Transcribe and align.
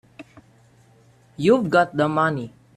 You've 1.37 1.69
got 1.69 1.95
the 1.95 2.09
money. 2.09 2.51